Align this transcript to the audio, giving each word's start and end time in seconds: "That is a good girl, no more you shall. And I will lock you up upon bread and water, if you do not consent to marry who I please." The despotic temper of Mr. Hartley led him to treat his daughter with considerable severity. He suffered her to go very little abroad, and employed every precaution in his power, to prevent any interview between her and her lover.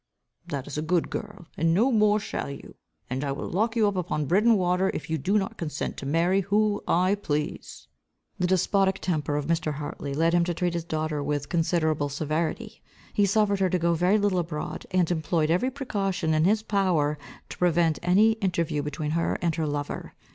"That 0.47 0.65
is 0.65 0.79
a 0.79 0.81
good 0.81 1.11
girl, 1.11 1.45
no 1.59 1.91
more 1.91 2.15
you 2.15 2.19
shall. 2.21 2.57
And 3.07 3.23
I 3.23 3.31
will 3.31 3.47
lock 3.47 3.75
you 3.75 3.87
up 3.87 3.95
upon 3.95 4.25
bread 4.25 4.43
and 4.45 4.57
water, 4.57 4.89
if 4.95 5.11
you 5.11 5.19
do 5.19 5.37
not 5.37 5.57
consent 5.59 5.95
to 5.97 6.07
marry 6.07 6.41
who 6.41 6.81
I 6.87 7.13
please." 7.13 7.87
The 8.39 8.47
despotic 8.47 8.97
temper 8.97 9.35
of 9.35 9.45
Mr. 9.45 9.75
Hartley 9.75 10.15
led 10.15 10.33
him 10.33 10.43
to 10.45 10.55
treat 10.55 10.73
his 10.73 10.85
daughter 10.85 11.21
with 11.21 11.49
considerable 11.49 12.09
severity. 12.09 12.81
He 13.13 13.27
suffered 13.27 13.59
her 13.59 13.69
to 13.69 13.77
go 13.77 13.93
very 13.93 14.17
little 14.17 14.39
abroad, 14.39 14.87
and 14.89 15.11
employed 15.11 15.51
every 15.51 15.69
precaution 15.69 16.33
in 16.33 16.45
his 16.45 16.63
power, 16.63 17.19
to 17.49 17.57
prevent 17.59 17.99
any 18.01 18.31
interview 18.41 18.81
between 18.81 19.11
her 19.11 19.37
and 19.43 19.53
her 19.53 19.67
lover. 19.67 20.15